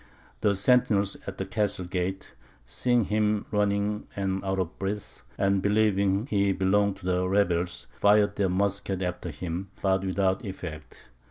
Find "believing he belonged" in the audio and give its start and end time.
5.61-6.97